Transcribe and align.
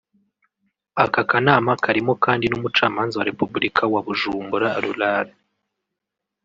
Aka 1.03 1.21
kanama 1.29 1.71
karimo 1.83 2.13
kandi 2.25 2.45
n’umucamanza 2.47 3.15
wa 3.19 3.27
Repubulika 3.29 3.83
wa 3.93 4.01
Bujumbura 4.05 4.69
Rural 4.83 5.27